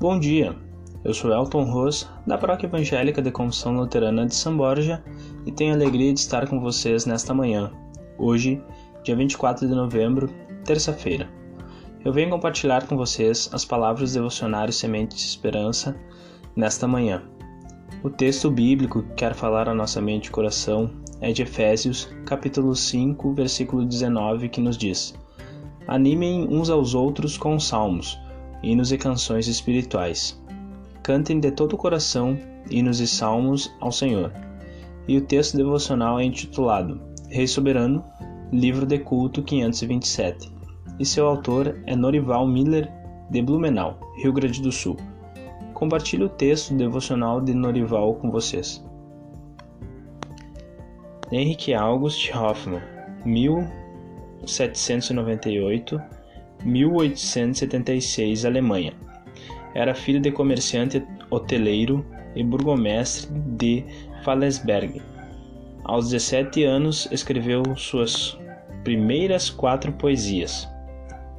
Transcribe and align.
Bom 0.00 0.16
dia, 0.16 0.54
eu 1.02 1.12
sou 1.12 1.32
Elton 1.32 1.64
Ros, 1.64 2.08
da 2.24 2.38
Paróquia 2.38 2.68
Evangélica 2.68 3.20
de 3.20 3.32
Confissão 3.32 3.74
Luterana 3.74 4.26
de 4.26 4.34
São 4.36 4.56
Borja 4.56 5.02
e 5.44 5.50
tenho 5.50 5.72
a 5.72 5.74
alegria 5.74 6.14
de 6.14 6.20
estar 6.20 6.46
com 6.46 6.60
vocês 6.60 7.04
nesta 7.04 7.34
manhã, 7.34 7.72
hoje, 8.16 8.62
dia 9.02 9.16
24 9.16 9.66
de 9.66 9.74
novembro, 9.74 10.30
terça-feira. 10.64 11.28
Eu 12.04 12.12
venho 12.12 12.30
compartilhar 12.30 12.86
com 12.86 12.96
vocês 12.96 13.50
as 13.52 13.64
palavras 13.64 14.12
devocionários 14.12 14.76
Sementes 14.76 15.18
de 15.18 15.24
Esperança 15.24 15.96
nesta 16.54 16.86
manhã. 16.86 17.24
O 18.04 18.08
texto 18.08 18.52
bíblico 18.52 19.02
que 19.02 19.14
quer 19.14 19.34
falar 19.34 19.68
a 19.68 19.74
nossa 19.74 20.00
mente 20.00 20.26
e 20.26 20.30
coração 20.30 20.92
é 21.20 21.32
de 21.32 21.42
Efésios, 21.42 22.08
capítulo 22.24 22.76
5, 22.76 23.34
versículo 23.34 23.84
19, 23.84 24.48
que 24.48 24.60
nos 24.60 24.78
diz: 24.78 25.18
Animem 25.88 26.46
uns 26.48 26.70
aos 26.70 26.94
outros 26.94 27.36
com 27.36 27.58
salmos 27.58 28.16
hinos 28.62 28.92
e 28.92 28.98
canções 28.98 29.46
espirituais. 29.46 30.38
Cantem 31.02 31.40
de 31.40 31.50
todo 31.50 31.74
o 31.74 31.78
coração 31.78 32.36
hinos 32.70 33.00
e 33.00 33.06
salmos 33.06 33.74
ao 33.80 33.90
Senhor. 33.90 34.30
E 35.06 35.16
o 35.16 35.22
texto 35.22 35.56
devocional 35.56 36.20
é 36.20 36.24
intitulado 36.24 37.00
Rei 37.30 37.46
Soberano, 37.46 38.04
livro 38.52 38.84
de 38.86 38.98
culto 38.98 39.42
527. 39.42 40.52
E 40.98 41.04
seu 41.04 41.26
autor 41.26 41.78
é 41.86 41.94
Norival 41.94 42.46
Miller, 42.46 42.90
de 43.30 43.42
Blumenau, 43.42 43.98
Rio 44.22 44.32
Grande 44.32 44.62
do 44.62 44.72
Sul. 44.72 44.96
Compartilho 45.74 46.26
o 46.26 46.30
texto 46.30 46.74
devocional 46.74 47.40
de 47.40 47.54
Norival 47.54 48.14
com 48.14 48.30
vocês. 48.30 48.84
Henrique 51.30 51.74
August 51.74 52.34
Hoffmann, 52.34 52.80
1798 53.24 56.00
1876, 56.64 58.44
Alemanha. 58.44 58.92
Era 59.74 59.94
filho 59.94 60.20
de 60.20 60.30
comerciante 60.30 61.02
hoteleiro 61.30 62.04
e 62.34 62.42
burgomestre 62.42 63.30
de 63.56 63.84
Fallesberg. 64.24 65.00
Aos 65.84 66.10
17 66.10 66.64
anos, 66.64 67.08
escreveu 67.10 67.62
suas 67.76 68.38
primeiras 68.84 69.50
quatro 69.50 69.92
poesias. 69.92 70.68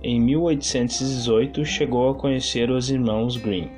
Em 0.01 0.19
1818, 0.19 1.65
chegou 1.65 2.09
a 2.09 2.15
conhecer 2.15 2.71
os 2.71 2.89
irmãos 2.89 3.35
Grimm. 3.35 3.69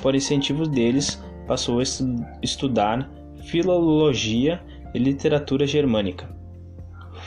Por 0.00 0.14
incentivo 0.14 0.66
deles, 0.66 1.22
passou 1.46 1.80
a 1.80 1.82
estudar 2.42 3.10
filologia 3.42 4.62
e 4.94 4.98
literatura 4.98 5.66
germânica 5.66 6.34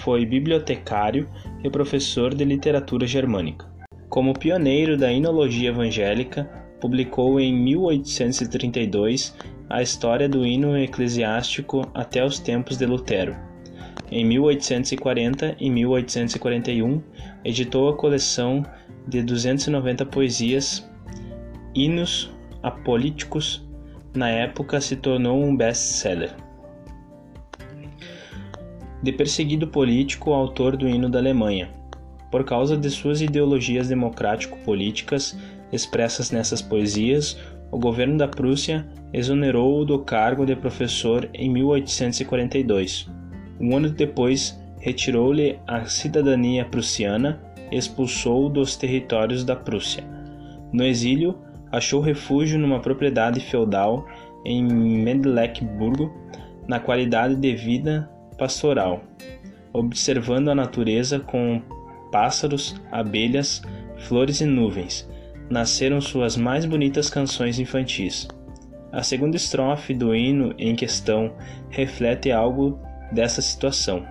foi 0.07 0.25
bibliotecário 0.25 1.27
e 1.63 1.69
professor 1.69 2.33
de 2.33 2.45
literatura 2.45 3.05
germânica. 3.05 3.65
Como 4.09 4.33
pioneiro 4.33 4.97
da 4.97 5.11
inologia 5.11 5.69
evangélica, 5.69 6.49
publicou 6.79 7.39
em 7.39 7.53
1832 7.53 9.35
a 9.69 9.81
História 9.81 10.29
do 10.29 10.45
Hino 10.45 10.77
Eclesiástico 10.77 11.81
até 11.93 12.23
os 12.23 12.39
tempos 12.39 12.77
de 12.77 12.85
Lutero. 12.85 13.35
Em 14.09 14.23
1840 14.25 15.57
e 15.59 15.69
1841, 15.69 17.01
editou 17.43 17.89
a 17.89 17.97
coleção 17.97 18.63
de 19.07 19.21
290 19.21 20.05
poesias, 20.05 20.89
hinos 21.75 22.31
apolíticos. 22.63 23.67
Na 24.15 24.29
época, 24.29 24.79
se 24.79 24.95
tornou 24.95 25.43
um 25.43 25.55
best-seller. 25.55 26.46
De 29.01 29.11
perseguido 29.11 29.67
político, 29.67 30.33
autor 30.33 30.75
do 30.75 30.87
hino 30.87 31.09
da 31.09 31.19
Alemanha. 31.19 31.69
Por 32.31 32.43
causa 32.43 32.75
de 32.75 32.89
suas 32.89 33.21
ideologias 33.21 33.87
democrático-políticas 33.87 35.37
expressas 35.71 36.31
nessas 36.31 36.61
poesias, 36.61 37.39
o 37.71 37.77
governo 37.77 38.17
da 38.17 38.27
Prússia 38.27 38.87
exonerou-o 39.13 39.85
do 39.85 39.99
cargo 39.99 40.45
de 40.45 40.55
professor 40.55 41.29
em 41.33 41.49
1842. 41.49 43.09
Um 43.59 43.75
ano 43.75 43.89
depois, 43.89 44.59
retirou-lhe 44.79 45.59
a 45.67 45.85
cidadania 45.85 46.65
prussiana 46.65 47.41
e 47.71 47.77
expulsou-o 47.77 48.49
dos 48.49 48.75
territórios 48.75 49.43
da 49.43 49.55
Prússia. 49.55 50.03
No 50.71 50.83
exílio, 50.83 51.37
achou 51.71 52.01
refúgio 52.01 52.57
numa 52.57 52.79
propriedade 52.79 53.39
feudal 53.39 54.07
em 54.45 54.63
Mecklenburgo, 54.63 56.13
na 56.67 56.79
qualidade 56.79 57.35
de 57.35 57.55
vida 57.55 58.09
pastoral, 58.37 59.03
observando 59.73 60.49
a 60.49 60.55
natureza 60.55 61.19
com 61.19 61.61
pássaros, 62.11 62.75
abelhas, 62.91 63.61
flores 63.97 64.41
e 64.41 64.45
nuvens, 64.45 65.09
nasceram 65.49 66.01
suas 66.01 66.35
mais 66.37 66.65
bonitas 66.65 67.09
canções 67.09 67.59
infantis. 67.59 68.27
A 68.91 69.03
segunda 69.03 69.35
estrofe 69.35 69.93
do 69.93 70.15
hino 70.15 70.53
em 70.57 70.75
questão 70.75 71.33
reflete 71.69 72.31
algo 72.31 72.79
dessa 73.11 73.41
situação. 73.41 74.05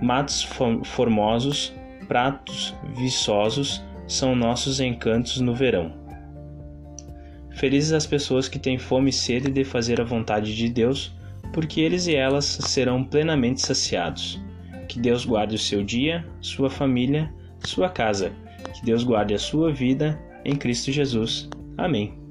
Matos 0.00 0.42
formosos, 0.84 1.72
pratos 2.08 2.74
viçosos 2.96 3.84
são 4.06 4.34
nossos 4.34 4.80
encantos 4.80 5.40
no 5.40 5.54
verão. 5.54 5.92
Felizes 7.50 7.92
as 7.92 8.06
pessoas 8.06 8.48
que 8.48 8.58
têm 8.58 8.78
fome 8.78 9.10
e 9.10 9.12
sede 9.12 9.50
de 9.50 9.64
fazer 9.64 10.00
a 10.00 10.04
vontade 10.04 10.54
de 10.54 10.68
Deus, 10.68 11.14
porque 11.54 11.80
eles 11.80 12.08
e 12.08 12.14
elas 12.16 12.44
serão 12.44 13.04
plenamente 13.04 13.62
saciados. 13.62 14.42
Que 14.88 14.98
Deus 14.98 15.24
guarde 15.24 15.54
o 15.54 15.58
seu 15.58 15.82
dia, 15.82 16.26
sua 16.40 16.68
família, 16.68 17.32
sua 17.60 17.88
casa. 17.88 18.32
Que 18.74 18.84
Deus 18.84 19.04
guarde 19.04 19.32
a 19.32 19.38
sua 19.38 19.72
vida 19.72 20.20
em 20.44 20.56
Cristo 20.56 20.90
Jesus. 20.90 21.48
Amém. 21.78 22.23